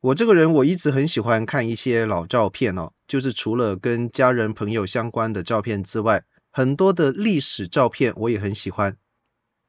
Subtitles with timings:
[0.00, 8.96] 我这个人我一直很喜欢看一些老照片哦，就是除了跟家人朋友相关的照片之外，很多的历史照片我也很喜欢，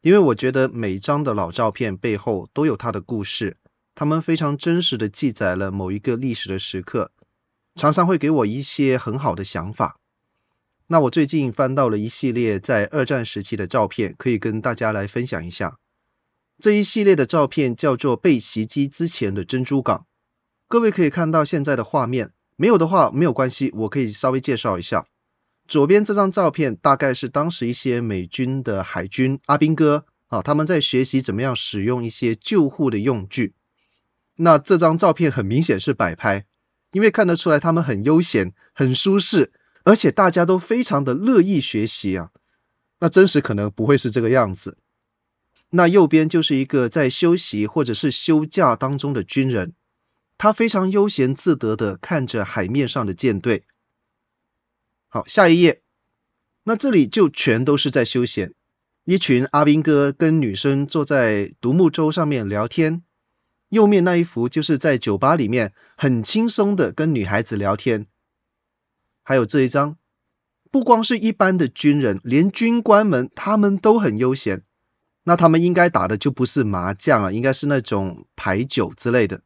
[0.02, 3.58] 因为我觉得每张的老照片背后都有它的故事，
[3.96, 7.12] 他们非常真实的记载了某一个历史的时刻，
[7.74, 10.00] 常常会给我一些很好的想法。
[10.86, 15.80] 那我最近翻到了一系列在二战时期的照片，可以跟大家来分享一下。
[16.60, 20.06] 这一系列的照片叫做被袭击之前的珍珠港。
[20.70, 25.04] 各位可以看到现在的画面，没有的话没有关系，我可以稍微介绍一下。
[25.68, 33.56] 左边这张照片大概是当时一些美军的海军阿兵哥啊，他们在学习怎么样使用一些救护的用具。
[34.36, 36.46] 那这张照片很明显是摆拍，
[36.92, 39.52] 因为看得出来他们很悠闲、很舒适，
[39.84, 42.30] 而且大家都非常的乐意学习啊。
[43.00, 44.78] 那真实可能不会是这个样子。
[45.72, 49.74] 那右边就是一个在休息或者是休假当中的军人。
[50.40, 53.66] 他非常悠闲自得地看着海面上的舰队。
[55.10, 55.82] 好，下一页。
[56.64, 58.54] 那这里就全都是在休闲，
[59.04, 63.04] 一群阿兵哥跟女生坐在独木舟上面聊天。
[63.68, 68.08] 右面那一幅就是在酒吧里面很轻松的跟女孩子聊天。
[69.24, 69.98] 还有这一张，
[70.72, 74.64] 不光是一般的军人，连军官们他们都很悠闲。
[75.24, 79.42] 那他们应该打的就不是麻将啊，应该是那种牌九之类的。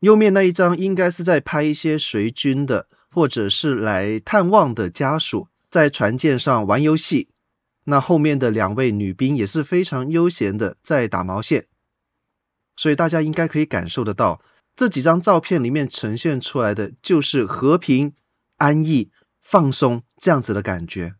[0.00, 7.28] 右面那一张应该是在拍一些随军的，或者是来探望的家属在船舰上玩游戏。
[7.84, 11.66] 那后面的两位女兵也是非常悠闲的在打毛线。
[12.76, 14.40] 所以大家应该可以感受得到，
[14.76, 18.14] 这几张照片里面呈现出来的就是和平、
[18.56, 19.10] 安逸、
[19.40, 21.14] 放松这样子的感觉。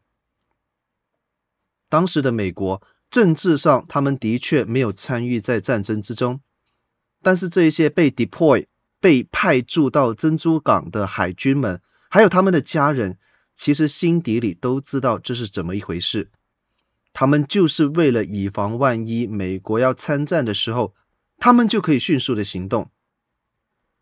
[1.89, 6.41] 当时的美国政治上，他们的确没有参与在战争之中。
[7.23, 8.67] 但是这一些被 deploy
[9.01, 13.19] 被派驻到珍珠港的海军们，还有他们的家人，
[13.55, 16.31] 其实心底里都知道这是怎么一回事。
[17.13, 20.95] 他们就是为了以防万一，美国要参战的时候，
[21.39, 22.91] 他们就可以迅速的行动。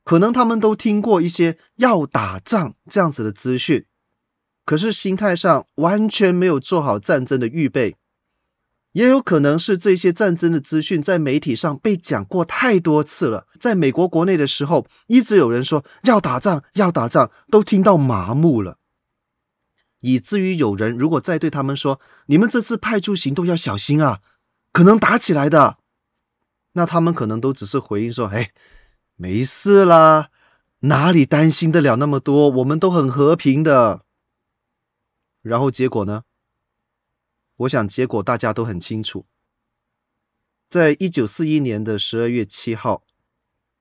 [0.04, 3.86] 可能他们都听过一些要打仗这样子的资讯，
[4.64, 7.96] 可是心态上完全没有做好战争的预备。
[8.96, 18.78] 也有可能是这些战争的资讯在媒体上被讲过太多次了，在美国国内的时候，一直有人说要打仗，要打仗，都听到麻木了，
[20.00, 24.22] 以至于有人如果再对他们说，你们这次派出行动要小心啊，
[24.72, 25.76] 可能打起来的，
[26.72, 28.50] 那他们可能都只是回应说，哎，
[29.14, 30.30] 没事啦，
[30.78, 34.00] 哪里担心得了那么多，我们都很和平的。
[35.42, 36.22] 然后结果呢？
[37.56, 39.24] 我想结果大家都很清楚，
[40.68, 43.02] 在一九四一年的十二月七号，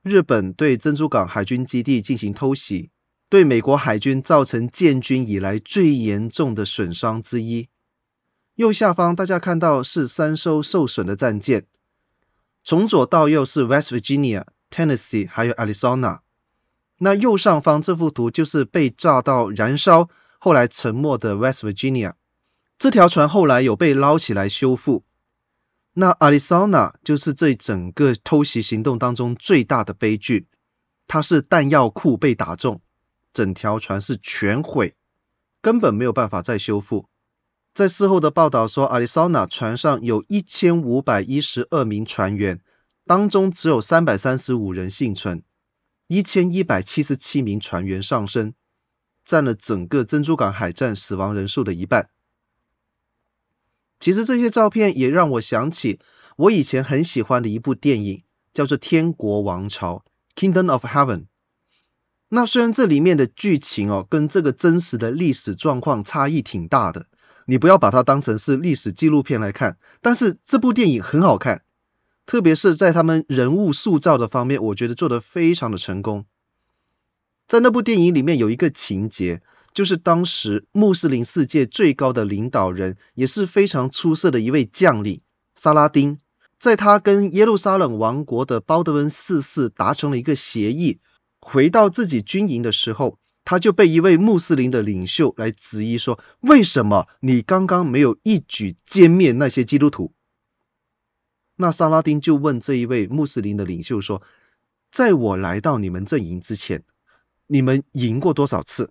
[0.02, 2.90] 日本对珍珠港海军基地进行偷袭，
[3.28, 7.68] 对美国海军造成建军以来最严重的损伤之一。
[8.54, 11.66] 右下方大家看到是三艘受损的战舰，
[12.64, 16.20] 从左到右是 West Virginia、Tennessee 还有 Arizona。
[16.98, 22.14] 那右上方这幅图就是被炸到燃烧，后来沉没的 West Virginia。
[22.78, 25.04] 这条船后来有被捞起来修复。
[25.94, 30.48] 那亚利桑那就是这整个偷袭行动当中最大的悲剧，
[31.08, 32.82] 它是弹药库被打中，
[33.32, 34.96] 整条船是全毁，
[35.62, 37.08] 根本没有办法再修复。
[37.74, 42.60] 在事后的报道说，亚利桑那船上有一千五百一十二名船员，
[43.06, 45.44] 当中只有三百三十五人幸存，
[46.08, 48.54] 一千一百七十七名船员丧生，
[49.24, 52.10] 占了整个珍珠港海战死亡人数的一半。
[54.00, 56.00] 其实这些照片也让我想起
[56.36, 60.04] 我以前很喜欢的一部电影，叫做《天国王朝》
[60.40, 61.26] （Kingdom of Heaven）。
[62.28, 67.06] 那虽然这里面的剧情哦，跟这个真实的历史状况差异挺大的，
[67.46, 69.78] 你不要把它当成是历史纪录片来看。
[70.02, 71.64] 但是这部电影很好看，
[72.26, 76.26] 特别是在他们人物塑造的方面，我觉得做得非常的成功。
[77.48, 79.44] 在那部电影里面有一个情节，
[79.76, 85.22] 就是当时穆斯林世界最高的领导人，也是非常出色的一位将领
[85.54, 86.18] 萨拉丁，
[86.58, 91.02] 在他跟耶路撒冷王国的鲍德温四世达成了一个协议。
[91.42, 100.14] 回到自己军营的时候，他就被一位穆斯林的领袖来质疑说：“为什么你刚刚没有一举歼灭那些基督徒？”
[101.58, 104.24] 那萨拉丁就问这一位穆斯林的领袖说
[104.90, 106.86] ：“在我来到你们阵营之前，
[107.46, 108.90] 你们赢过多少次？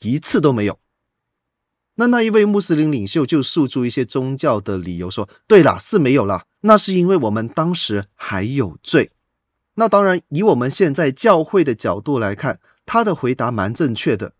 [0.00, 0.78] 一次都没有。”
[1.98, 9.12] 那那一位穆斯林领袖就诉诸一些宗教的理由说：“对了，是没有了，那是因为我们当时还有罪。”
[9.78, 14.34] 那当然，以我们现在教会的角度来看，他的回答蛮正确的。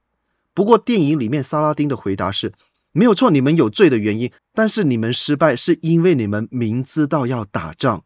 [0.53, 2.52] 不过电影里面萨拉丁的回答是
[2.93, 8.05] 没有错，你们有罪的原因，但是你们失败是因为你们明知道要打仗，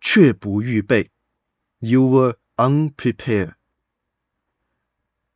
[0.00, 1.10] 却不预备。
[1.80, 3.54] You were unprepared。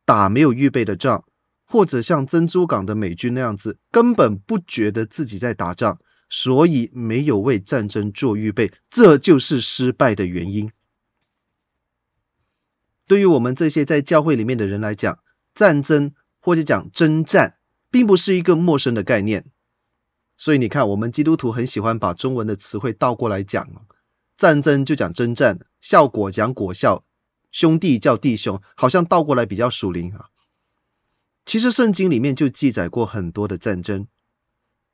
[0.05, 1.25] 打没有预备的仗，
[1.73, 5.97] 或者像珍珠港的美军那样子，根本不觉得自己在打仗，
[6.29, 10.69] 所以没有为战争做预备，这就是失败的原因。
[13.07, 15.17] 对于我们这些在教会里面的人来讲，
[15.55, 17.55] 战争或者讲征战，
[17.89, 19.45] 并不是一个陌生的概念。
[20.37, 23.67] 所以你看，我们基督徒很喜欢把中文的词汇倒过来讲，
[24.37, 27.03] 战争就讲征战，效果讲果效，
[27.51, 30.29] 兄弟叫弟兄，好像倒过来比较属灵啊。
[31.45, 34.07] 其实圣经里面就记载过很多的战争，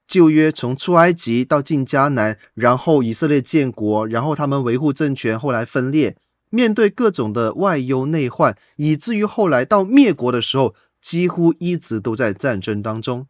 [0.07, 6.17] 旧约从出埃及到进迦南，然后以色列建国，然后他们维护政权，后来分裂。
[6.51, 13.27] 面对各种的外忧内患，以至于后来到灭国的时候，几乎一直都在战争当中。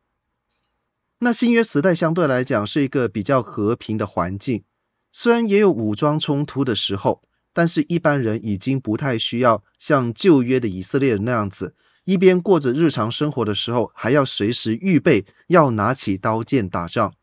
[1.18, 4.64] 那新约时代相对来讲是一个比较和平的环境，
[5.12, 7.22] 虽然也有武装冲突的时候，
[7.52, 11.76] 但是一般人已经不太需要像旧约的以色列人那样子，
[12.10, 17.14] 一边过着日常生活的时候，还要随时预备要拿起刀剑打仗。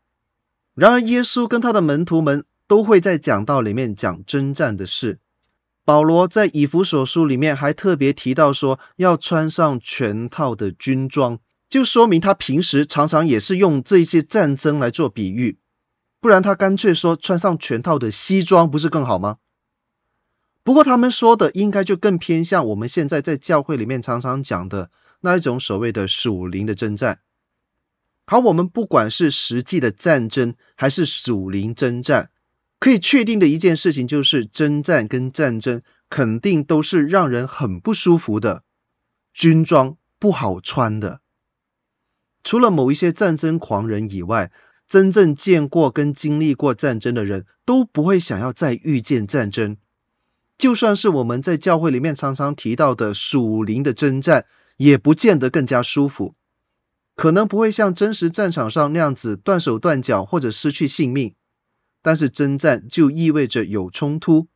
[0.75, 5.19] 然而，耶稣跟他的门徒们都会在讲道里面讲征战的事。
[5.83, 11.39] 保罗在以弗所书里面还特别提到说，要穿上全套的军装，
[11.69, 15.57] 就说明他平时常常也是用这些战争来做比喻，
[16.21, 19.35] 不然他干脆说穿上全套的西装不是更好吗？
[20.67, 24.91] 不过他们说的应该就更偏向我们现在在教会里面常常讲的
[25.21, 27.21] 那一种所谓的属灵的征战。
[28.25, 32.31] 好，我们不管是实际的战争还是属灵征战。
[32.79, 38.63] 可以确定的一件事情就是，征战跟战争肯定都是让人很不舒服的，
[39.33, 41.21] 军装不好穿的。
[42.43, 44.51] 除了某一些战争狂人以外，
[44.85, 49.77] 真正见过跟经历过战争的人都不会想要再遇见战争。
[50.57, 54.45] 就算是我们在教会里面常常提到的属灵的征战，
[54.75, 56.33] 也不见得更加舒服，
[57.15, 61.35] 可能不会像真实战场上那样子断手断脚或者失去性命。
[62.01, 64.47] 但是征战就意味着有冲突，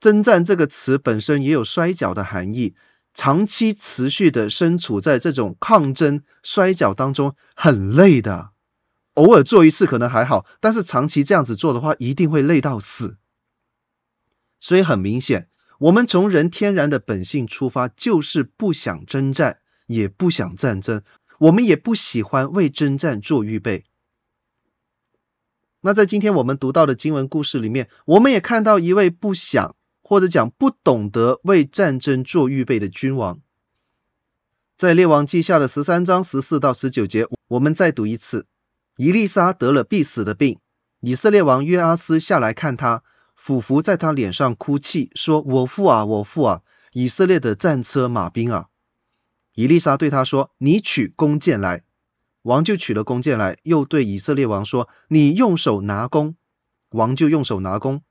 [0.00, 2.74] 征战这个词本身也有摔跤的含义，
[3.14, 8.50] 长期持续的身处在这种抗争摔跤当中很累的，
[9.14, 13.16] 偶尔做一次可能还好，但是长期这样子做的话，一定会累到死。
[14.60, 15.48] 所以很明显，
[15.78, 21.02] 我们从人天然的本性出发，就是不想征战，也不想战争，
[21.38, 23.84] 我们也不喜欢为征战做预备。
[25.80, 33.40] 那在今天我们读到的经文故事里面，我们也看到一位不想或者讲不懂得为战争做预备的君王。
[34.76, 38.46] 在列王记下的十三章十四到十九节，我们再读一次：
[38.96, 40.58] 以丽莎得了必死的病，
[41.00, 43.04] 以色列王约阿斯下来看他，
[43.48, 46.60] 俯伏在他脸上哭泣，说：“我父啊，我父啊，
[46.92, 48.66] 以色列的战车马兵啊！”
[49.56, 51.82] 以丽莎对他说：“你取弓箭来。”
[52.44, 56.36] 王就取了弓箭来，又对以色列王说：“你用手拿弓。”
[56.92, 58.02] 王就用手拿弓。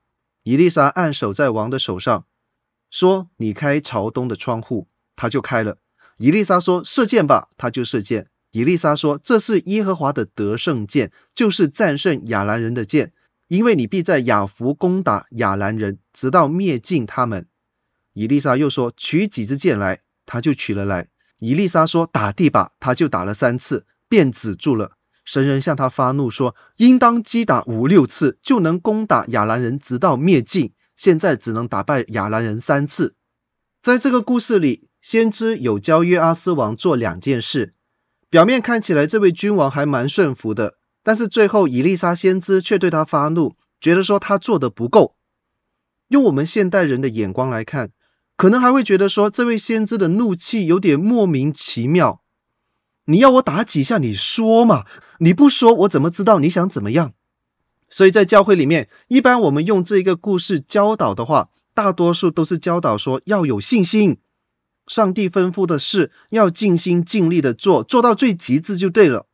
[0.42, 2.26] 伊丽莎按手在王的手上，
[2.90, 5.78] 说：“你开朝东的窗户。”他就开了。
[6.18, 8.26] 伊丽莎说：“射箭吧。”他就射箭。
[8.50, 13.14] 伊丽莎说：“这是耶和华的得胜箭，就是战胜亚兰人的箭，
[13.48, 17.48] 因为你必在亚弗攻打亚兰人，直到灭尽他们。”
[18.14, 21.08] 伊丽莎又说：“取几支箭来。”他就取了来。
[21.40, 23.86] 伊丽莎说：“打地吧。”他就打了三次。
[24.10, 24.92] 便止住了。
[25.26, 30.72] 神人向他发怒说：“应当击打五六次，就能攻打亚兰人，直到灭尽。
[30.96, 33.16] 现在只能打败亚兰人三次。”
[33.84, 37.74] 在这个故事里，先知有教约阿斯王做两件事，
[38.30, 40.76] 表面看起来这位君王还蛮顺服的，
[41.08, 45.16] 但是最后以利沙先知却对他发怒，觉得说他做的不够。
[46.10, 47.92] 用我们现代人的眼光来看，
[48.36, 52.22] 可能还会觉得说这位先知的怒气有点莫名其妙。
[53.06, 54.84] 你要我打几下，你说嘛，
[55.18, 57.14] 你不说我怎么知道你想怎么样？
[57.90, 64.18] 所以在教会里面，一般我们用这个故事教导的话，大多数都是教导说要有信心，
[64.88, 69.26] 上帝吩咐的事要尽心尽力的做，做到最极致就对了。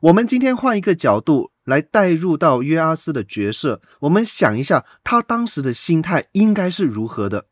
[0.00, 7.46] 我们今天换一个角度来带入到约阿斯的角色，我们想一下他当时的心态应该是如何的。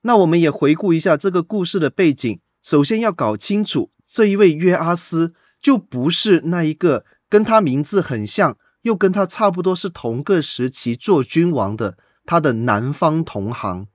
[0.00, 3.90] 那我们也回顾一下这个故事的背景，首先要搞清楚。
[4.06, 13.86] 这一位约阿斯就不是那一个跟他名字很像，又跟他差不多是同个时期做君王的他的南方同行。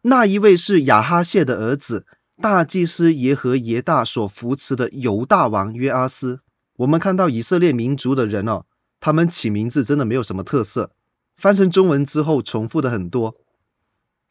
[0.00, 2.06] 那一位是亚哈谢的儿子，
[2.40, 6.40] 大祭司耶和耶大所扶持的犹大王约阿斯。
[6.76, 8.64] 我们看到以色列民族的人哦，
[9.00, 10.90] 他们起名字真的没有什么特色，
[11.36, 13.34] 翻成中文之后重复的很多。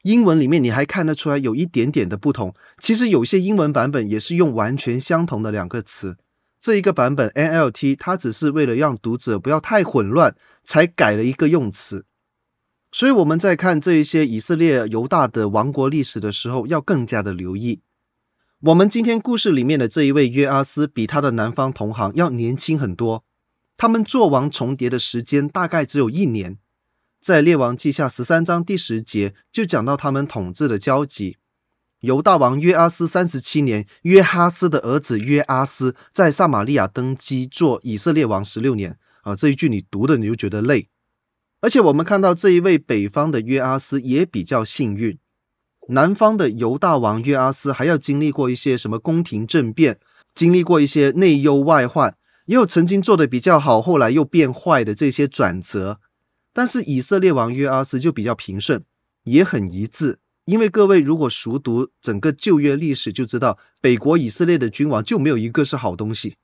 [0.04, 6.18] 英文里面你还看得出来有一点点的不同，其实有些英文版本也是用完全相同的两个词。
[6.60, 12.06] 这一个版本 NLT 它只是为了让读者不要太混乱，才改了一个用词。
[12.92, 17.82] 所以我们在看这一些以色列犹大的王国历史的时候，要更加的留意。
[18.64, 23.26] 我们今天故事里面的这一位约阿斯，比他的南方同行要年轻很多，
[23.76, 26.60] 他们做王重叠的时间大概只有一年。
[27.20, 31.38] 在列王记下十三章第十节就讲到他们统治的交集。
[32.02, 39.00] 犹大王约阿斯三十七年，约哈斯的儿子约阿斯在撒玛利亚登基做以色列王十六年。
[39.24, 40.88] 啊，这一句你读的你就觉得累。
[41.62, 45.18] 而且我们看到这一位北方的约阿斯也比较幸运，
[45.92, 50.00] 南方的犹大王约阿斯还要经历过一些什么宫廷政变，
[50.34, 56.00] 经历过一些内忧外患，也有曾经做的比较好，后来又变坏的这些转折。
[56.54, 58.86] 但是以色列王约阿斯就比较平顺，
[59.26, 60.20] 也很一致。
[60.46, 66.38] 因为各位如果熟读整个旧约历史，就知道北国以色列的君王就没有一个是好东西。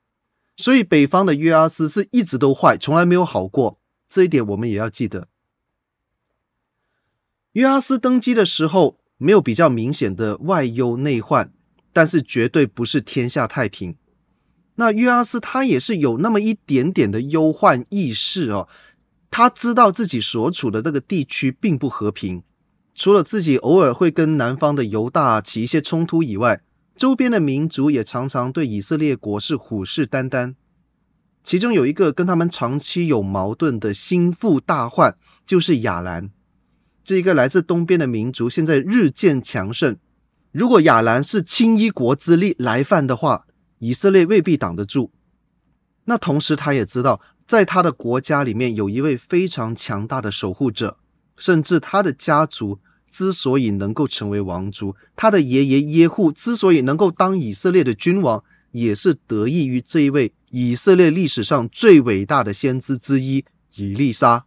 [0.57, 3.79] 所以北方的约阿斯是一直都坏，从来没有好过。
[4.09, 5.29] 这一点我们也要记得。
[7.53, 11.51] 约阿斯登基的时候没有比较明显的外忧内患，
[11.91, 13.95] 但是绝对不是天下太平。
[14.75, 18.67] 那约阿斯他也是有那么一点点的忧患意识哦。
[19.31, 22.43] 他知道自己所处的这个地区并不和平，
[22.95, 26.61] 除了自己偶尔会跟南方的犹大起一些冲突以外，
[26.95, 30.55] 周边的民族也常常对以色列国是虎视眈眈。
[31.43, 36.31] 其中有一个跟他们长期有矛盾的心腹大患，就是亚兰。
[37.07, 39.95] 这一个来自东边的民族现在日渐强盛，
[40.51, 43.45] 如果亚兰是倾一国之力来犯的话，
[43.79, 45.09] 以色列未必挡得住。
[46.03, 47.21] 那同时他也知道。
[47.47, 50.97] 在他的国家里面有一位非常强大的守护者，
[51.37, 64.43] 甚至他的家族之所以能够成为王族，他的爷爷耶户之所以能够当以色列的君王，也是得益于这一位以色列历史上最伟大的先知之一以利沙。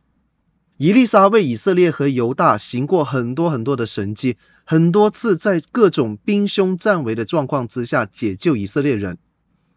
[0.82, 9.18] 伊丽莎为以色列和犹大行过很多很多的神迹，很多次在各种兵凶战危的状况之下解救以色列人。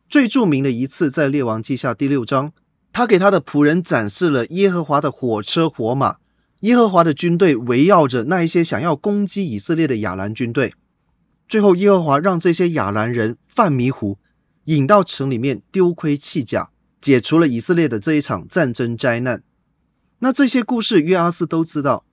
[0.10, 2.54] 最著名的一次在列王记下第六章。
[2.94, 6.16] 他给他的仆人展示了耶和华的火车火马，
[6.62, 10.74] 耶和华的军队围绕着那一些想要攻击以色列的亚兰军队。
[11.50, 14.20] 最后，耶和华让这些亚兰人犯迷糊，
[14.64, 16.70] 引到城里面丢盔弃甲，
[17.02, 19.44] 解除了以色列的这一场战争灾难。
[20.24, 22.06] 那这些故事约阿斯都知道，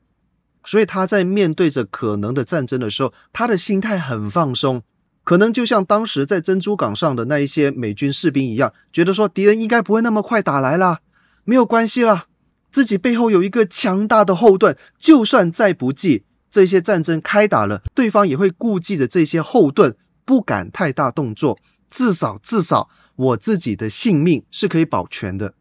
[0.65, 4.83] 所以他在面对着可能的战争的时候，他的心态很放松。
[5.23, 10.99] 可能就像当时在珍珠港上的那一些美军士兵一样，觉得说敌人应该不会那么快打来啦，
[11.45, 12.27] 没有关系啦，
[12.73, 25.55] 自己背后有一个强大的后盾，就算再不济，这些战争开打了，对方也会顾忌着这些后盾，不敢太大动作，至少至少我自己的性命是可以保全的。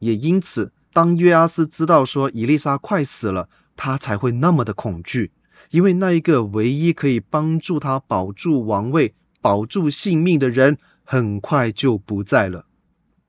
[0.00, 5.30] 也因此，当约阿斯知道说伊丽莎快死了，他才会那么的恐惧。
[5.68, 12.64] 因为那一个唯一可以帮助他保住王位、保住性命的人，很快就不在了。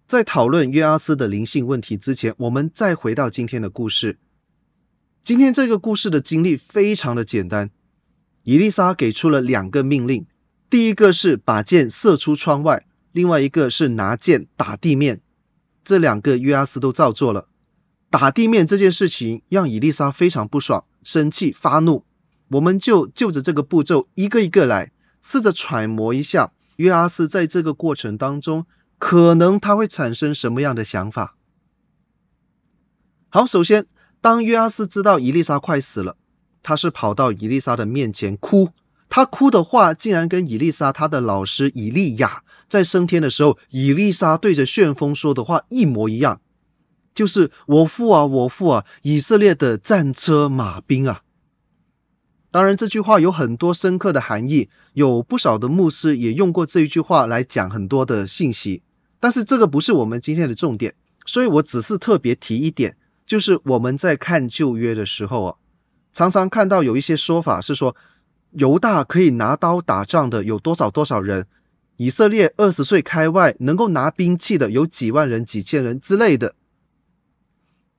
[0.07, 4.17] 在讨论约阿斯的灵性问题之前，我们再回到今天的故事。
[5.21, 7.71] 今天这个故事的经历非常的简单。
[8.43, 10.25] 伊丽莎给出了两个命令，
[10.69, 15.19] 第一个是把箭射出窗外，另外一个是拿箭打地面。
[15.83, 17.46] 这两个约阿斯都照做了。
[18.09, 22.05] 打地面这件事情让伊丽莎非常不爽、生气、发怒。
[22.49, 28.65] 我们就就着这个步骤一个一个来，试着揣摩一下约阿斯在这个过程当中，
[28.97, 31.35] 可能他会产生什么样的想法。
[33.27, 33.85] 好，首先，
[34.21, 36.15] 当约阿斯知道伊丽莎快死了，
[36.63, 38.69] 他是跑到伊丽莎的面前哭，
[39.09, 46.39] 他哭的话竟然跟伊丽莎他的老师以利亚在升天的时候，伊丽莎对着旋风说的话一模一样，
[47.17, 51.23] 就是我父啊，我父啊，以色列的战车马兵啊。
[52.51, 58.83] 当然，这句话有很多深刻的含义，有不少的牧师也用过这一句话来讲很多的信息，
[59.19, 60.93] 但是这个不是我们今天的重点，
[61.25, 65.55] 所以我只是特别提一点，就是我们在看旧约的时候啊，
[66.13, 67.95] 常常看到有一些说法是说，
[68.51, 71.47] 犹大可以拿刀打仗的有多少多少人，
[71.97, 76.53] 以色列二十岁开外能够拿兵器的有几万人、几千人之类的，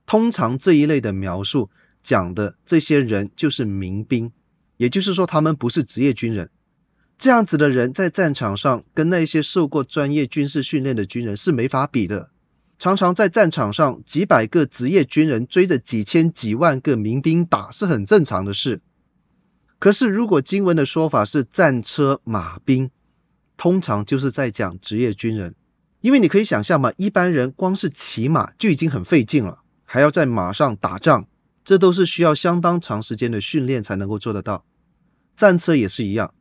[0.09, 1.69] 通常这一类的描述
[2.01, 4.31] 讲的这些人就是民兵。
[4.75, 6.49] 也就是说，他们不是职业军人，
[7.19, 12.31] 这样子的人在战场上跟那些受过专业军事训练的军人是没法比的。
[12.79, 18.81] 常常在战场上，几百个职业军人追着几千几万个民兵打是很正常的事。
[19.77, 22.89] 可是，如果经文的说法是战车马兵，
[23.57, 25.53] 通常就是在讲职业军人，
[26.01, 29.59] 因为你可以想象嘛，一般人光是骑马就已经很费劲了，
[29.91, 31.25] 还要在马上打仗。
[31.65, 34.63] 这都是需要相当长时间的训练才能够做得到。
[35.35, 36.33] 战车也是一样，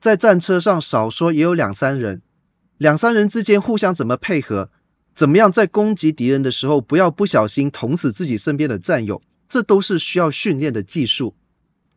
[0.00, 2.20] 在战车上少说也有两三人，
[2.76, 4.70] 两三人之间互相怎么配合，
[5.14, 11.34] 怎么样在攻击敌人的时候不要不小心捅死自己身边的战友，这都是需要训练的技术。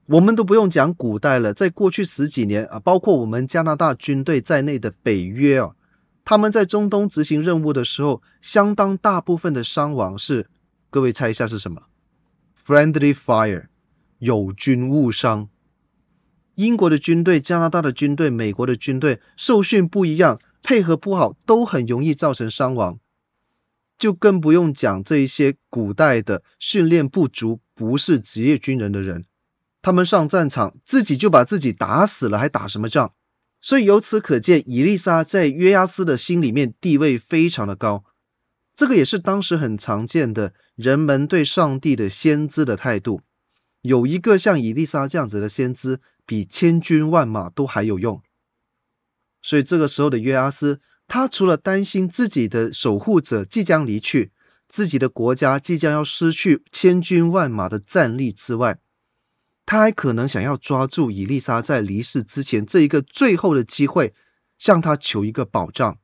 [0.05, 5.71] 我们都不用讲古代了，在过去十几年啊，包括我们加拿大军队在内的北约啊，
[6.25, 10.49] 他们在中东执行任务的时候，相当大部分的伤亡是，
[10.93, 11.81] 各位猜一下是什么
[12.67, 13.65] ？Friendly fire，
[14.19, 15.49] 友军误伤。
[16.53, 22.99] 英国的军队、加拿大的军队、美国的军队受训不一样，配合不好，都很容易造成伤亡。
[23.97, 29.25] 就更不用讲这一些古代的训练不足、不是职业军人的人，
[29.81, 33.13] 他们上战场自己就把自己打死了，还打什么仗？
[33.63, 38.03] 所以由此可见，伊丽莎在约阿斯的心里面地位非常的高。
[38.75, 43.21] 这个也是当时很常见的人们对上帝的先知的态度。
[43.81, 48.21] 有一个像以利沙这样子的先知，比千军万马都还有用。
[49.41, 54.31] 所以这个时候的约阿斯，他除了担心自己的守护者即将离去，
[54.69, 58.79] 自己的国家即将要失去千军万马的战力之外，
[59.65, 64.13] 他还可能想要抓住以利沙在离世之前这一个最后的机会，
[64.57, 65.99] 向他求一个保障。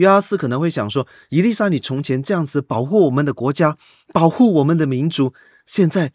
[0.00, 3.76] 约阿斯可能会想说：“伊丽莎，你从前这样子保护我们的国家，
[4.14, 5.34] 保护我们的民族，
[5.66, 6.14] 现在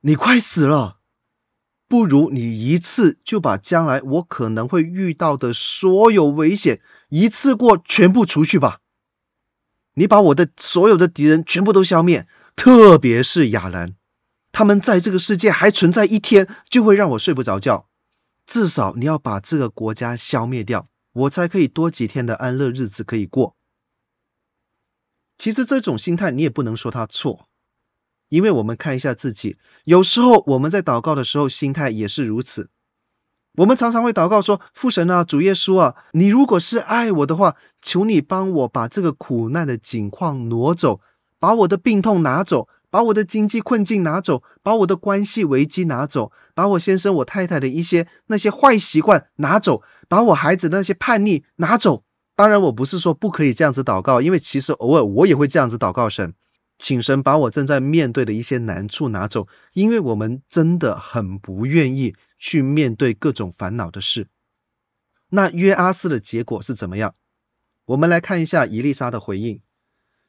[0.00, 0.98] 你快死了，
[1.88, 8.78] 不如你一次就把将来我可能会遇到的所有危险一次过全部除去吧。
[9.94, 13.96] 你把我的所有的敌人全部都消灭，特别是亚兰，
[14.52, 17.88] 他们在这个世界还存在一天，就会让我睡不着觉。
[18.46, 23.56] 至少你要把这个国家消灭掉。”我才可以多几天的安乐日子可以过。
[25.38, 27.48] 其实这种心态你也不能说他错，
[28.28, 32.68] 因为我们看一下自己，有时候我们在祷告的时候心态也是如此。
[33.56, 41.00] 我们常常会祷告说：“父神啊，主耶稣啊，你如果是爱我的话，求你帮我把这个苦难的境况挪走，
[41.44, 52.04] 把我的病痛拿走。”把我的经济困境拿走，把我的关系危机拿走，把我先生我太太的一些那些坏习惯拿走，把我孩子那些叛逆拿走。
[52.36, 56.34] 当然，我不是说不可以这样子祷告，因为其实偶尔我也会这样子祷告神，
[56.78, 64.28] 请神把我正在面对的一些难处拿走，因为我们真的很不愿意去面对各种烦恼的事。
[65.28, 67.16] 那约阿斯的结果是怎么样？
[67.86, 69.62] 我们来看一下伊丽莎的回应。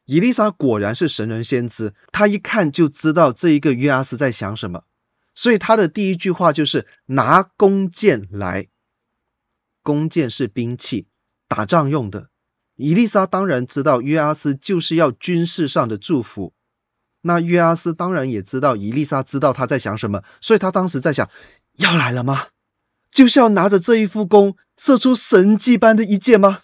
[0.06, 4.84] 伊丽莎果然是神人先知，他一看就知道这一个约阿斯在想什么，
[5.34, 8.68] 所以他的第一句话就是拿弓箭来。
[9.82, 11.08] 弓箭是兵器，
[11.48, 12.30] 打仗用的。
[12.76, 16.54] 伊丽莎当然知道约阿斯就是要军事上的祝福，
[17.22, 21.30] 那约阿斯当然也知道伊丽莎知道他在想什么，所以他当时在想，
[21.78, 22.48] 要来了吗？
[23.12, 26.60] 就是要拿着这一副弓射出神迹般的一箭吗？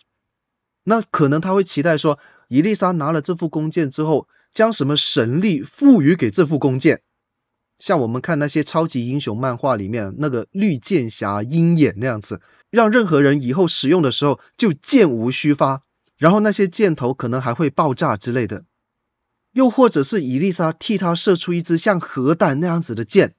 [0.83, 2.19] 那可能他会期待说，
[2.51, 7.01] 伊丽莎拿了这副弓箭之后，将什么神力赋予给这副弓箭？
[7.79, 15.83] 像我们看那些超级英雄漫画里面那个绿箭侠鹰眼那样子，让任何人以后使用的时候就箭无虚发，
[16.17, 18.65] 然后那些箭头可能还会爆炸之类的。
[19.53, 23.33] 又或者是伊丽莎替他射出一支像核弹那样子的箭，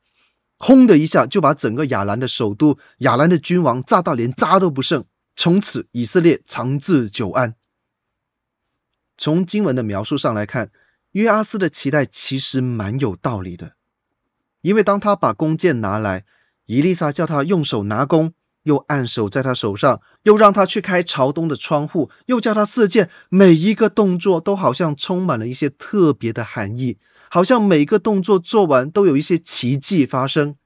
[0.57, 5.05] 轰的一下就把整个亚兰的首都、亚兰的君王炸到连渣都不剩，
[5.37, 7.57] 从此以色列长治久安。
[9.23, 10.73] 从经文的描述上来看，
[11.13, 13.75] 约阿斯的期待其实蛮有道理的，
[14.63, 16.25] 因为当他把弓箭拿来，
[16.67, 18.33] 伊丽莎叫他用手拿弓，
[18.65, 26.99] 又按手在他手上，又让他去开朝东的窗户，又叫他射箭，每一个动作都好像充满了一些特别的含义。
[27.31, 30.57] 好像每个动作做完都有一些奇迹发生，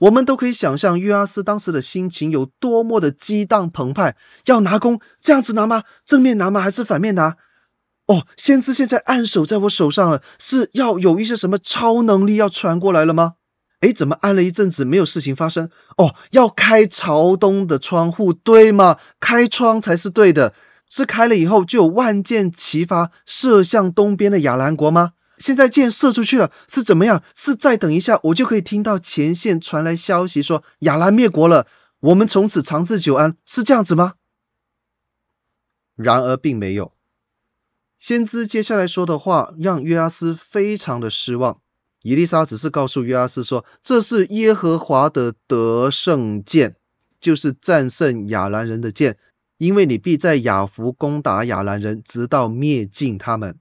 [0.00, 4.16] 我们都可以想象约阿斯当时的心情有多么的激荡澎湃。
[4.46, 5.84] 要拿弓，这样子拿吗？
[6.04, 6.60] 正面拿吗？
[6.60, 7.36] 还是反面拿？
[8.06, 13.34] 哦，先知现在按手在我手上了，是要有一些什么超能力要传过来了吗？
[13.80, 15.70] 诶，怎么按了一阵子没有事情发生？
[15.96, 18.98] 哦，要开朝东的窗户，对吗？
[19.20, 20.54] 开窗才是对的，
[20.88, 25.12] 是开了以后就有万箭齐发，射向东边的亚兰国吗？
[25.38, 27.22] 现在箭射出去了，是怎么样？
[27.34, 31.66] 是再等一下，我就可以听到前线传来消息说亚兰灭国了，
[32.00, 34.14] 我们从此长治久安，是这样子吗？
[35.96, 36.92] 然而并没有。
[38.06, 41.62] 先知接下来说的话让约阿斯非常的失望。
[42.02, 46.76] 以利沙只是告诉约阿斯说：“这是耶和华的得胜剑，
[47.18, 49.16] 就是战胜亚兰人的剑，
[49.56, 53.58] 因为你必在亚弗攻打亚兰人，直到灭尽他们。”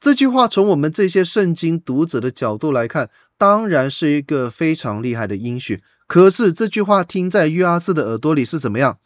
[0.00, 5.82] 这句话从我们这些圣经读者的角度来看，当然是一个非常厉害的应许。
[6.06, 9.00] 可是这句话听在约阿斯的耳朵里是怎么样？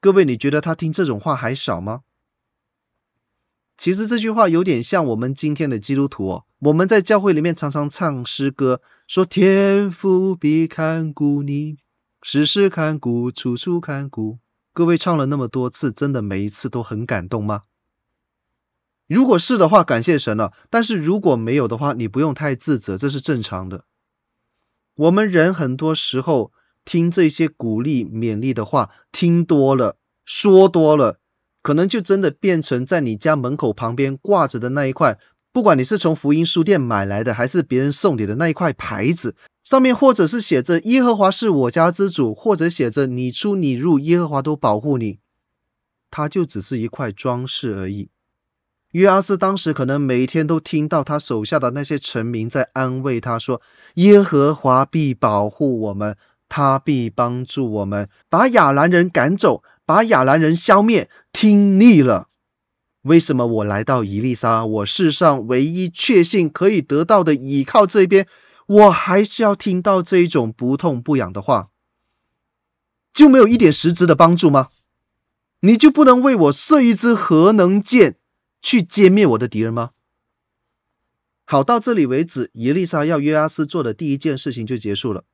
[0.00, 2.00] 各位，你觉得他听这种话还少吗？
[3.78, 6.44] 其实这句话有点像我们今天的基督徒哦。
[6.58, 11.76] 我们在教会里面常常唱诗歌，说天父必看顾你，
[12.20, 14.40] 时时看顾，处处看顾。
[14.72, 17.62] 各位唱了那么多次，真的每一次都很感动吗？
[19.06, 20.52] 如果是的话，感谢神了。
[20.70, 23.84] 但是如果没有的话，你不用太自责，这是正常的。
[24.96, 26.52] 我们人很多时候
[26.84, 31.17] 听这些鼓励、勉励的话，听多了，说多了，
[31.68, 35.18] 可能就真的变成在你家门口旁边挂着的那一块，
[35.52, 45.18] 不管你是从福音书店买来的，还是别人送你的那一块牌子，上面或者是写着“耶和华是我家之主”，或者写着“你出你入，耶和华都保护你”，
[46.10, 48.08] 它就只是一块装饰而已。
[48.92, 53.60] 约阿斯当时可能每天都听到他手下的那些臣民在安慰他说
[53.96, 56.16] ：“耶和华必保护我们，
[56.48, 62.28] 他必帮助我们，把亚兰人赶走，把亚兰人消灭。”听腻了，
[63.00, 64.66] 为什么我来到伊丽莎？
[64.66, 68.26] 我世上唯一确信可以得到的倚靠这边，
[68.66, 71.70] 我还是要听到这一种不痛不痒的话，
[73.14, 74.68] 就没有一点实质的帮助吗？
[75.60, 78.16] 你就不能为我射一支核能箭？
[78.60, 79.92] 去歼灭我的敌人吗？
[81.46, 85.24] 好，到这里为止，伊丽莎要约阿斯做的第一件事情就结束了。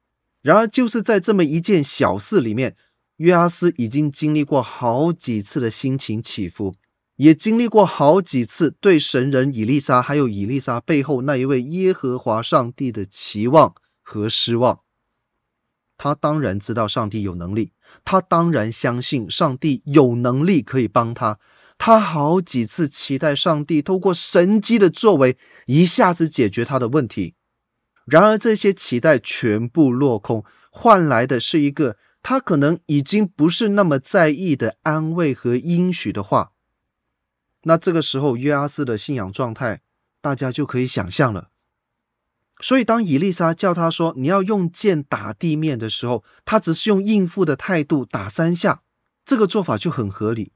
[0.42, 2.76] 然而，就是在这么一件小事里面，
[3.16, 6.74] 约阿斯已经经历过好几次的心情起伏，
[7.14, 14.80] 也经历过好几次对神人以利沙还有以利沙背后那一位耶和华上帝的期望和失望。
[15.96, 17.70] 他当然知道上帝有能力，
[18.04, 21.38] 他当然相信上帝有能力可以帮他。
[21.78, 27.34] 他好几次期待上帝透过神迹的作为，一下子解决他的问题。
[28.06, 36.52] 然而这些期待全部落空，换来的是一个他可能已经不是那么在意的安慰和应许的话。
[37.62, 39.82] 那这个时候约阿斯的信仰状态，
[40.22, 41.50] 大家就可以想象了。
[42.60, 48.82] 所以当伊丽莎叫他说你要用剑打地面的时候，他只是用应付的态度打三下，
[49.26, 50.50] 这个做法就很合理。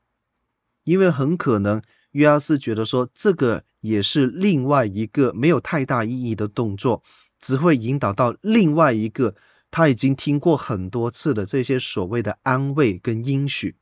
[0.85, 7.03] 因为很可能约阿斯觉得说，这个也是另外一个没有太大意义的动作，
[7.39, 9.35] 只会引导到另外一个
[9.79, 13.77] 他已经听过很多次的这些所谓的安慰跟应许。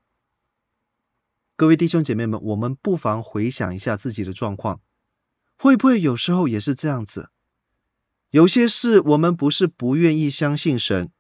[1.57, 4.83] 各位弟兄姐妹们，我们不妨回想一下自己的状况，
[5.57, 7.31] 会不会有时候也是这样子？
[8.29, 11.11] 有些事我们不是不愿意相信神，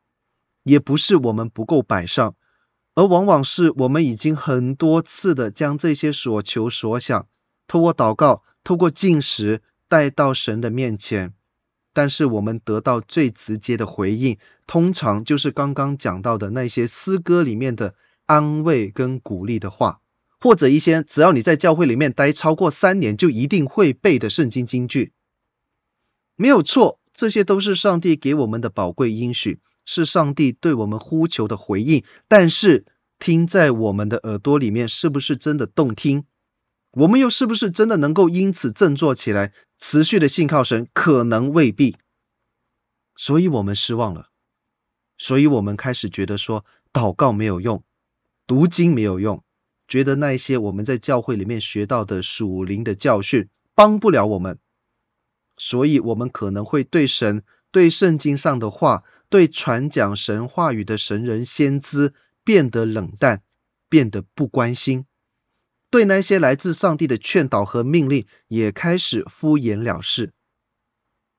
[0.63, 2.37] 也不是我们不够摆上。
[2.95, 7.27] 而往往是我们已经很多次的将这些所求所想，
[7.67, 11.33] 透过祷告、透过进食带到神的面前，
[11.97, 17.95] 但是我们得到最直接的回应，通常就是刚刚讲到的那些诗歌里面的
[18.27, 20.01] 安慰跟鼓励的话，
[20.39, 25.15] 或者一些只要你在教会里面待超过三年就一定会背的圣经金句。
[26.37, 29.61] 没有错，这些都是上帝给我们的宝贵应许。
[29.87, 32.85] 是上帝对我们呼求的回应，但是
[33.19, 36.25] 听在我们的耳朵里面，是不是真的动听？
[36.99, 40.89] 我们又是不是真的能够因此振作起来，持续的信靠神？
[40.95, 41.99] 可能未必。
[43.17, 44.31] 所以我们失望了，
[45.19, 47.85] 所以我们开始觉得说祷告没有用，
[48.47, 49.45] 读经没有用，
[49.87, 54.59] 觉得那一些我们在教会里面学到的属灵的教训帮不了我们，
[55.59, 63.43] 所以我们可能会对神、对圣经上的话、对传讲神话语的神人先知变得冷淡，
[63.91, 65.05] 变得不关心，
[65.97, 70.35] 对那些来自上帝的劝导和命令也开始敷衍了事，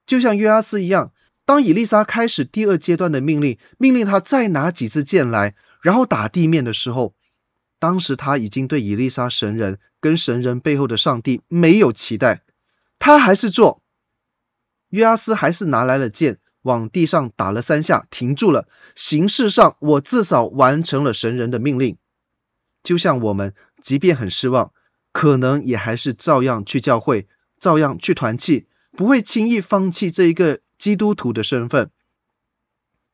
[0.07, 1.13] 就像约阿斯一样。
[1.45, 7.13] 当以丽莎开始第二阶段的命令，命令他再拿几支箭来，然后打地面的时候，
[7.77, 12.41] 当时他已经对以丽莎神人跟神人背后的上帝没有期待，
[12.97, 13.83] 他还是做。
[14.89, 18.67] 约阿斯还是拿来了剑，往地上打了三下，停住了。
[18.95, 21.99] 形式上，我至少完成了神人的命令。
[22.83, 24.71] 就像我们，即便很失望，
[25.11, 27.27] 可能也还是照样去教会，
[27.59, 30.59] 照样去团契，不会轻易放弃这一个。
[30.77, 31.89] 基督徒的身份，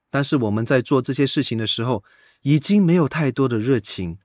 [0.09, 2.03] 但是我们在做这些事情的时候，
[2.41, 4.17] 已经没有太多的热情。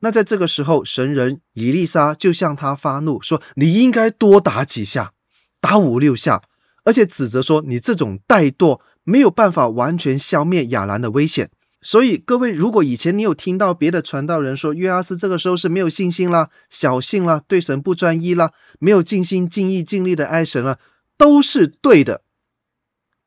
[0.00, 5.12] 那在这个时候，神人以利沙就向他发怒，说：“你应该多打几下，
[5.60, 6.42] 打五六下，
[6.82, 11.52] 而且指责说你这种怠惰没有办法完全消灭亚兰的危险。”
[11.86, 20.80] 所以各位，如果以前你有听到别的传道人说约阿斯这个时候是没有信心啦、小信啦、对神不专一啦、没有尽心尽意尽力的爱神了，
[21.16, 22.24] 都是对的。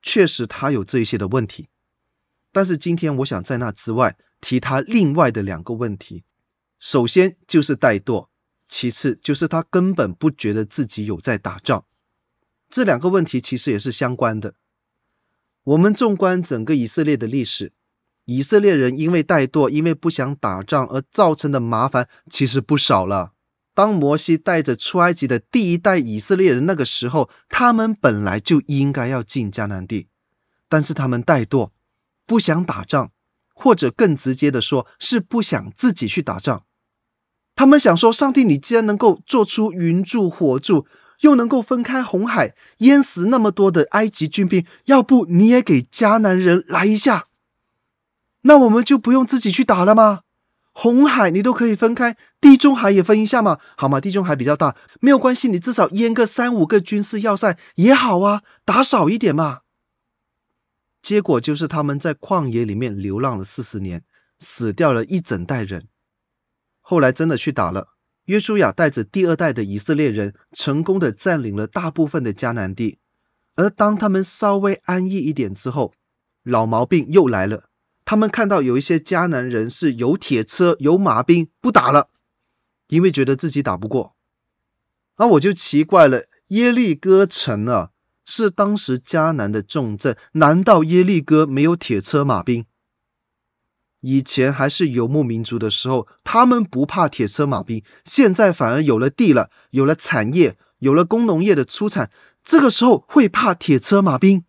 [0.02, 1.70] 确实，他有这一些的问题，
[2.52, 6.26] 但是今天我想在那之外提他另外的两个问题。
[6.80, 8.28] 首先就是怠惰，
[8.68, 11.86] 其次就是他根本不觉得自己有在打仗。
[12.70, 14.54] 这两个问题其实也是相关的。
[15.64, 17.72] 我们纵观整个以色列的历史，
[18.32, 23.32] 以色列人因为怠惰，因为不想打仗而造成的麻烦其实不少了。
[23.74, 30.10] 当摩西带着出埃及的第一代以色列人，那个时候，他们本来就应该要进迦南地，
[30.68, 31.72] 但是他们怠惰，
[32.28, 33.10] 不想打仗，
[33.56, 36.66] 或者更直接的说，是不想自己去打仗。
[37.56, 40.86] 他们想说，上帝，你既然能够做出云柱火柱，
[41.20, 47.26] 又能够分开红海，淹死那么多的埃及军兵，要不你也给迦南人来一下，
[48.42, 50.22] 那我们就不用自己去打了吗？
[50.72, 59.62] 红海你都可以分开，地中海也分一下嘛，好嘛，地中海比较大，没有关系，你至少淹个三五个军事要塞也好啊，打少一点嘛。
[61.02, 64.04] 结果就是他们在旷野里面流浪了四十年，
[64.38, 65.88] 死掉了一整代人。
[66.82, 67.90] 后来真的去打了，
[68.26, 73.00] 约书亚带着第二代的以色列人，成功的占领了大部分的迦南地。
[73.56, 75.94] 而当他们稍微安逸一点之后，
[76.44, 77.69] 老毛病又来了。
[78.10, 82.10] 他们看到有一些迦南人是有铁车、有马兵，不打了，
[82.88, 84.16] 因为觉得自己打不过。
[85.16, 87.92] 那我就奇怪了，耶利哥城啊，
[88.26, 92.66] 是当时迦南的重镇，难道耶利哥没有铁车马兵？
[94.00, 102.10] 以前还是游牧民族的时候，他们不怕铁车马兵，现在反而有了地了，有了产业，有了工农业的出产，
[102.44, 104.46] 这个时候会怕铁车马兵？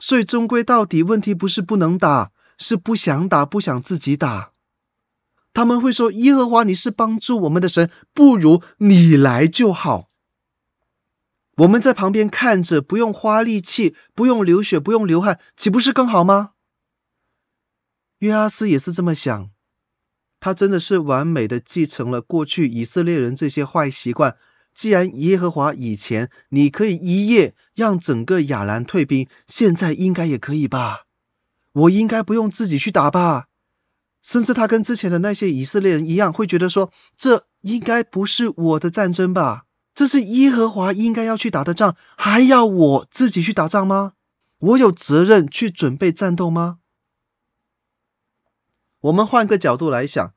[0.00, 4.52] 所以终归到底，问题不是不能打，是不想打，不想自己打。
[5.54, 10.08] 他们会说：“耶和华，你是帮助我们的神，不如你来就好。”
[11.58, 16.52] 我们在旁边看着，不用花力气，不用流血，不用流汗，岂不是更好吗？
[18.18, 19.50] 约阿斯也是这么想，
[20.40, 24.36] 他真的是完美的继承了过去以色列人这些坏习惯。
[24.74, 31.04] 既然耶和华以前你可以一夜让整个亚兰退兵，现在应该也可以吧？
[31.72, 33.48] 我应该不用自己去打吧？
[34.22, 39.64] 甚至他跟之前的那些以色列人一样，会觉得说，这应该不是我的战争吧？
[39.94, 44.12] 这是耶和华应该要去打的仗，还要我自己去打仗吗？
[44.58, 46.78] 我有责任去准备战斗吗？
[49.00, 50.32] 我们换个角度来想。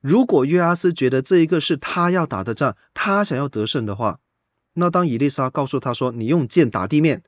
[0.00, 4.20] 如果约阿斯觉得这一个是他要打的仗，他想要得胜的话，
[4.72, 7.24] 那当以利沙告诉他说：“你用剑打地面”，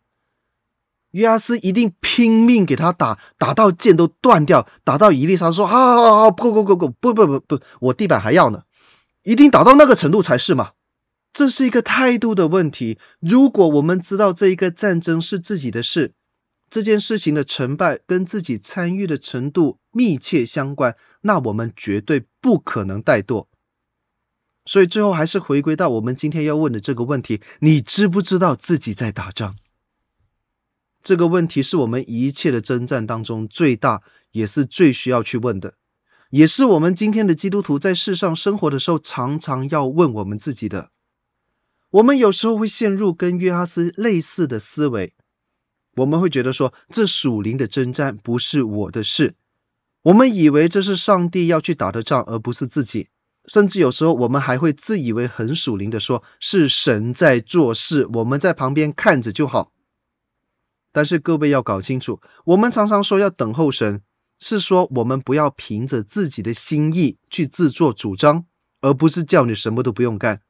[1.10, 8.62] 约阿斯一定拼命给他打，打到剑都断掉，打到伊丽莎说：“好好好，不不不不不不不不，我地板还要呢，
[9.22, 10.72] 一定打到那个程度才是嘛。”
[11.32, 12.98] 这是一个态度的问题。
[13.20, 16.12] 如果我们知道这一个战争是自己的事，
[16.68, 23.46] 这件事情的成败跟自己参与的程度密切相关，那我们绝对不可能怠惰。
[24.64, 29.54] 所以最后还是回归到我们今天要问的这个问题：你知不知道自己在打仗？
[31.02, 35.74] 这个问题是我们一切的征战当中最大，也是最需要去问的，
[36.30, 40.90] 也是我们今天的基督徒在世上生活的时候常常要问我们自己的。
[41.90, 45.14] 我们有时候会陷入跟约阿斯类似的思维。
[45.96, 49.34] 我们会觉得说，这属灵的征战不是我的事。
[50.02, 53.08] 我们以为这是上帝要去打的仗，而不是自己。
[53.46, 59.72] 甚至有时候，我们还会自以为很属灵的说，是神在做事，我们在旁边看着就好。
[60.92, 64.02] 但是各位要搞清楚，我们常常说要等候神，
[64.38, 68.46] 是说我们不要凭着自己的心意去自作主张，
[68.80, 70.40] 而不是叫你什么都不用干。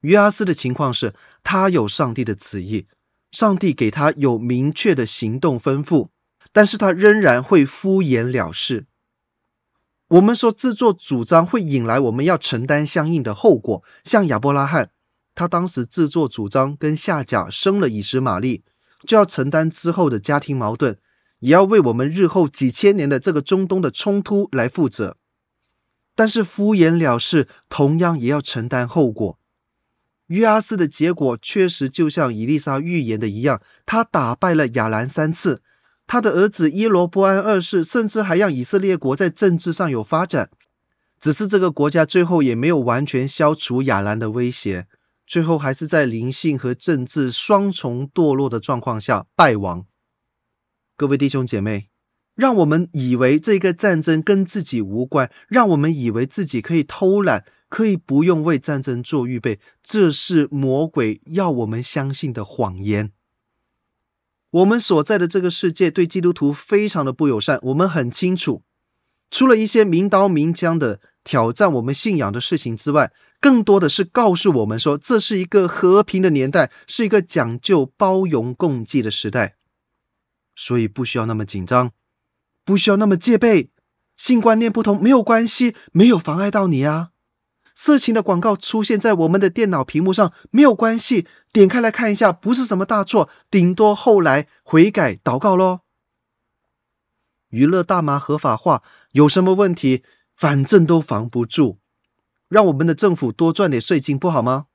[0.00, 2.86] 约阿斯的情况是，他有上帝的旨意，
[3.30, 6.08] 上帝给他有明确的行动吩咐。
[6.52, 8.86] 但是他仍然会敷衍了事。
[10.08, 14.90] 我们说自作主张会引来我们要承担相应的后果，像亚伯拉罕，
[15.34, 18.62] 他当时自作主张跟夏甲生了以实玛利，
[19.06, 20.98] 就要承担之后的家庭矛盾，
[21.38, 25.16] 也要为我们日后几千年的这个中东的冲突来负责。
[26.14, 29.38] 但是敷衍了事，同样也要承担后果。
[30.26, 35.62] 约阿斯的结果确实就像伊丽莎预言的一样，他打败了亚兰三次。
[36.08, 40.50] 他的儿子耶罗波安二世，甚至还让以色列国在政治上有发展，
[41.20, 44.86] 只是这个国家最后也没有完全消除亚兰的威胁，
[45.26, 49.86] 最后还是在灵性和政治双重堕落的状况下败亡。
[50.96, 51.88] 各位弟兄姐妹，
[52.34, 63.12] 让我们以为这个战争跟自己无关，让我们以为自己可以偷懒，可以不用为战争做预备，这是魔鬼要我们相信的谎言。
[64.50, 68.62] 我们所在的这个世界对基督徒非常的不友善，我们很清楚，
[69.30, 79.56] 除了一些明刀明枪的挑战我们信仰的事情之外，更多的是告诉我们说，这是一个和平的年代，是一个讲究包容共济的时代，
[80.54, 81.90] 所以不需要那么紧张，
[82.64, 83.70] 不需要那么戒备，
[84.16, 87.10] 性观念不同没有关系，没有妨碍到你啊。
[87.74, 95.82] 色情的广告出现在我们的电脑屏幕上没有关系，点开来看一下，不是什么大错，顶多后来悔改祷告咯。
[97.48, 100.04] 娱乐大麻合法化有什么问题？
[100.36, 101.78] 反正都防不住，
[102.48, 104.66] 让我们的政府多赚点税金不好吗？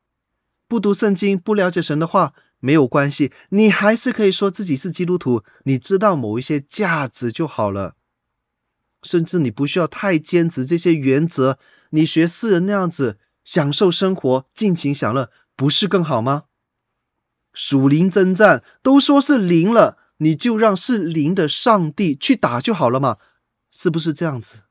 [0.67, 7.95] 不读圣经，不了解神的话没有关系，你还是可以说自己是基督徒，你知道某一些价值就好了。
[9.03, 11.57] 甚至你不需要太坚持这些原则，
[11.89, 16.43] 你学世人那样子享受生活、尽情享乐，不是更好吗？
[17.53, 23.17] 属灵征战都说是灵了，你就让是灵的上帝去打就好了嘛，
[23.71, 24.61] 是不是这样子？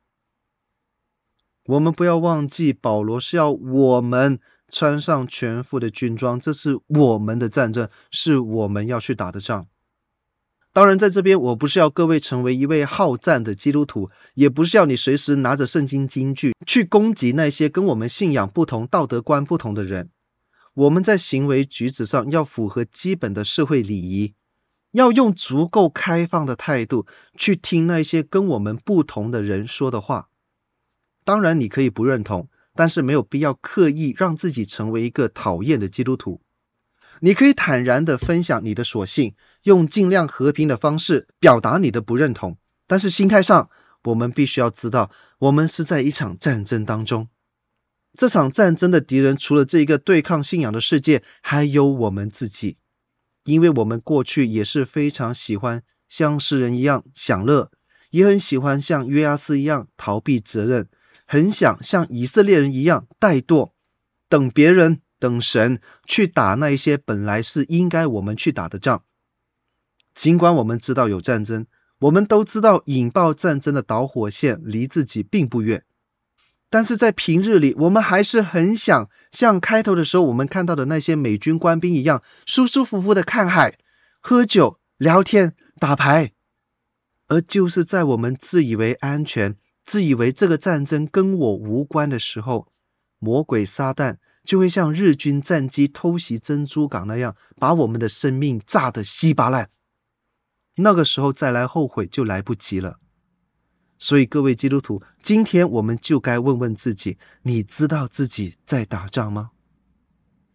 [1.70, 9.68] 我们不要忘记，保罗是要我们穿上全副的军装，这是我们的战争，是我们要去打的仗。
[10.72, 20.11] 当然，在这边我不是要各位成为一位好战的基督徒，也不是要你随时拿着圣经金句去攻击那些跟我们信仰不同、道德观不同的人。
[20.74, 24.35] 我们在行为举止上要符合基本的社会礼仪，
[24.90, 27.06] 要用足够开放的态度
[27.37, 30.30] 去听那些跟我们不同的人说的话。
[31.31, 36.40] 当然，你可以不认同，但是没有必要刻意让自己成为一个讨厌的基督徒。
[37.21, 42.59] 你可以坦然地分享你的所信，用尽量和平的方式表达你的不认同。
[42.88, 43.71] 但是心态上，
[44.03, 47.29] 我们必须要知道，我们是在一场战争当中。
[48.14, 52.77] 这场战争的敌人除了这一个对抗信仰的世界，还有我们自己。
[53.45, 57.71] 因为我们过去也是非常喜欢像世人一样享乐，
[58.11, 60.88] 也很喜欢像约阿斯一样逃避责任，
[61.31, 63.71] 很想像以色列人一样怠惰，
[64.29, 65.01] 等别人。
[65.21, 69.03] 等神去打那一些本来是应该我们去打的仗，
[70.14, 71.66] 尽管我们知道有战争，
[71.99, 75.85] 我们都知道引爆战争的导火线离自己并不远，
[76.71, 83.77] 但是在平日里，我们还是很想像开头的时候我们看到的那些美军官兵一样，舒舒服服的看海、
[84.21, 86.33] 喝酒、聊天、打牌，
[87.29, 92.68] 而就是在我们自以为安全、自以为这个战争跟我无关的时候，
[93.18, 94.18] 魔鬼撒旦。
[94.42, 99.68] 就会像日军战机偷袭珍珠港那样，把我们的生命炸得稀巴烂。
[100.74, 102.98] 那个时候再来后悔就来不及了。
[103.98, 109.50] 所以各位基督徒，今天我们就该问问自己：你知道自己在打仗吗？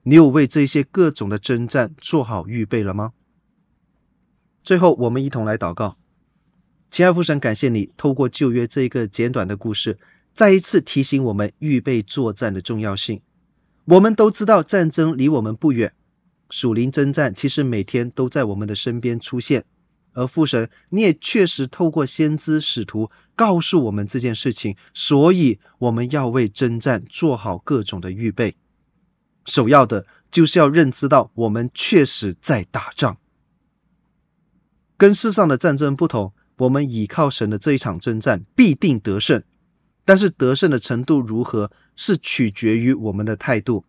[0.02, 3.14] 你有为这些各种的征战做好预备了吗？
[4.64, 5.96] 最后，我们一同来祷告。
[6.96, 10.00] 亲爱的父神，感谢你透过旧约这一个简短的故事，
[10.34, 13.20] 再一次提醒我们预备作战的重要性。
[13.84, 15.94] 我们都知道战争离我们不远，
[16.50, 19.66] 属灵征战其实每天都在我们的身边出现。
[20.14, 28.56] 而父神，你也确实透过先知使徒告诉我们这件事情，所以我们要为征战做好各种的预备。
[29.46, 33.18] 首要的就是要认知到我们确实在打仗。
[34.96, 39.44] 跟世上的战争不同，我们倚靠神的这一场征战必定得胜。
[40.06, 43.84] 但是得胜的程度如何，是取决于我们的态度。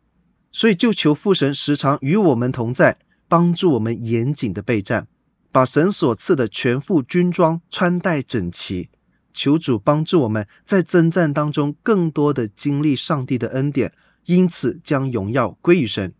[0.51, 2.97] 所以就求父神时常与我们同在，
[3.29, 5.09] 帮助我们严谨的备战，
[5.53, 8.89] 把神所赐的全副军装穿戴整齐。
[9.35, 13.93] 求主帮助我们在征战当中更多的经历上帝的恩典，
[14.25, 16.15] 因此将荣耀归于神。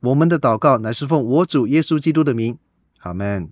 [0.00, 2.58] 我们的祷告乃是奉我主耶稣基督的名，
[2.98, 3.48] 阿门。